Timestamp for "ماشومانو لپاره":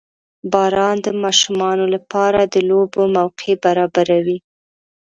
1.23-2.39